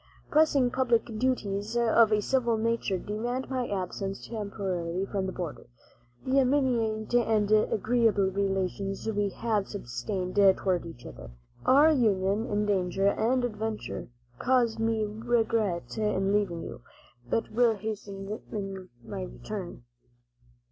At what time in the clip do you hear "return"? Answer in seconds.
19.21-19.83